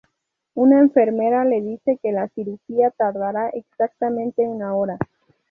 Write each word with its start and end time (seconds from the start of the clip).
Una 0.55 0.79
enfermera 0.79 1.45
le 1.45 1.61
dice 1.61 1.99
que 2.01 2.11
la 2.11 2.27
cirugía 2.29 2.89
tardará 2.89 3.49
exactamente 3.49 4.47
una 4.47 4.73
hora. 4.73 4.97